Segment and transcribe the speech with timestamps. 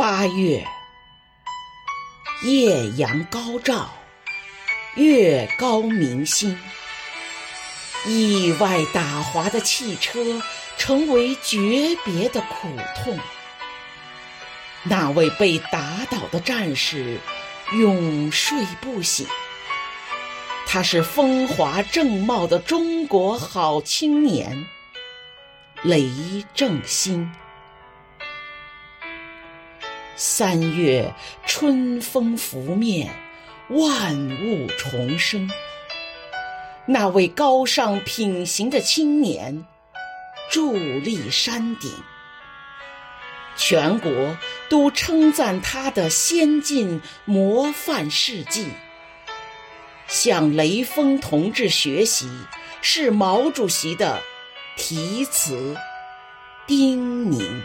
[0.00, 0.66] 八月，
[2.44, 3.90] 艳阳高照，
[4.94, 6.58] 月高明星。
[8.06, 10.40] 意外打滑的汽车，
[10.78, 13.18] 成为诀别的苦痛。
[14.84, 17.20] 那位被打倒的战士，
[17.74, 19.26] 永睡不醒。
[20.66, 24.64] 他是风华正茂的中国好青年，
[25.82, 26.08] 雷
[26.54, 27.30] 正兴。
[30.16, 31.14] 三月
[31.46, 33.10] 春风拂面，
[33.68, 34.14] 万
[34.44, 35.50] 物重生。
[36.86, 39.64] 那位高尚品行的青年，
[40.50, 41.90] 伫立山顶，
[43.56, 44.36] 全国
[44.68, 48.66] 都称赞他的先进模范事迹。
[50.06, 52.28] 向雷锋同志学习，
[52.82, 54.20] 是毛主席的
[54.76, 55.76] 题词
[56.66, 57.62] 叮咛。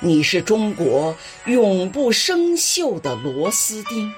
[0.00, 1.16] 你是中国
[1.46, 4.12] 永不生锈的螺丝钉。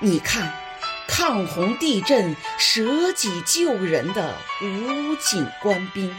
[0.00, 0.52] 你看，
[1.06, 6.10] 抗洪地震舍己救人的武警官兵；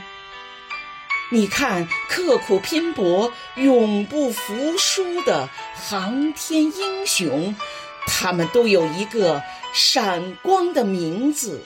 [1.30, 7.56] 你看，刻苦拼搏永不服输的航天英雄，
[8.08, 9.44] 他们都有一个
[9.74, 11.64] 闪光的名字，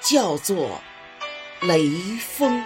[0.00, 0.80] 叫做
[1.60, 1.90] 雷
[2.20, 2.64] 锋。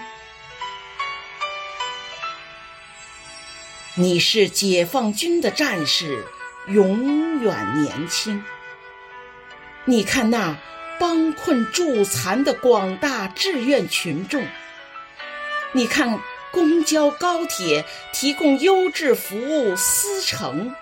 [4.01, 6.25] 你是解放军的战士，
[6.69, 8.45] 永远年轻。
[9.87, 10.57] 你看那
[11.01, 14.47] 帮困助残的广大志愿群众，
[15.73, 16.21] 你看
[16.53, 20.73] 公交高铁提供优质服务司乘，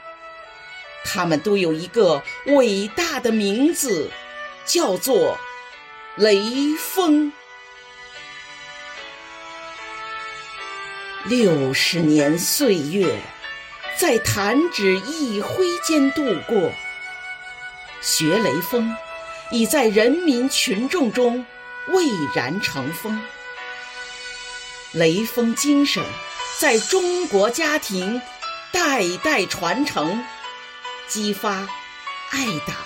[1.02, 4.10] 他们都有一个伟大的名字，
[4.66, 5.38] 叫做
[6.16, 6.38] 雷
[6.78, 7.32] 锋。
[11.28, 13.20] 六十年岁月，
[13.98, 16.70] 在弹指一挥间度过。
[18.00, 18.94] 学雷锋，
[19.50, 21.44] 已在人民群众中
[21.88, 23.20] 蔚然成风。
[24.92, 26.04] 雷锋精神
[26.60, 28.22] 在中国家庭
[28.70, 30.24] 代代传承，
[31.08, 31.68] 激发
[32.30, 32.76] 爱党、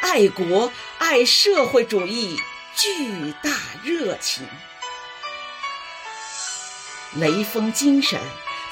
[0.00, 2.40] 爱国、爱社会主义
[2.74, 3.52] 巨大
[3.84, 4.44] 热情。
[7.16, 8.18] 雷锋精神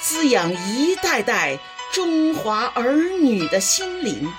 [0.01, 1.59] 滋养一代代
[1.93, 4.33] 中华儿女的心灵。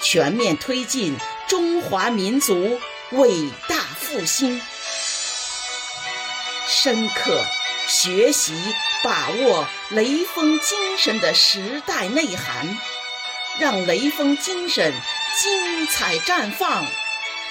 [0.00, 2.80] 全面推进中华民族
[3.12, 4.60] 伟大复兴，
[6.68, 7.44] 深刻
[7.88, 8.52] 学习
[9.02, 12.78] 把握雷锋精神的时代内涵，
[13.58, 14.92] 让雷锋精神
[15.40, 16.86] 精彩绽放、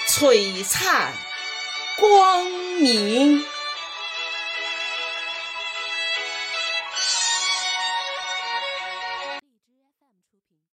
[0.08, 1.12] 璀璨
[1.98, 2.46] 光
[2.80, 3.44] 明。